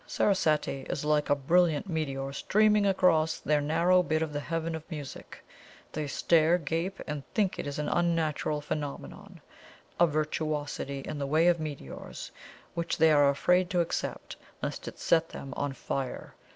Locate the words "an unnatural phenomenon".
7.77-9.41